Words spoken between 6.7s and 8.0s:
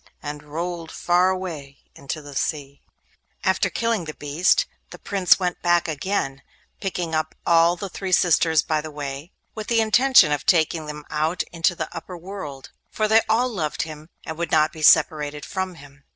picking up all the